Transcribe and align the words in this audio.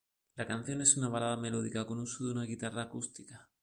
La 0.35 0.47
canción 0.47 0.81
es 0.81 0.97
una 0.97 1.09
balada 1.09 1.37
melódica 1.37 1.85
con 1.85 1.99
uso 1.99 2.25
de 2.25 2.31
una 2.31 2.45
guitarra 2.45 2.81
acústica. 2.81 3.51